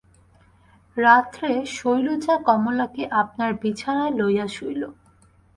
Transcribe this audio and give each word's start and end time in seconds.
রাত্রে 0.97 1.49
শৈলজা 1.67 2.35
কমলাকে 2.47 3.03
আপনার 3.21 3.51
বিছানায় 3.53 4.13
লইয়া 4.19 4.47
শুইল। 4.47 4.83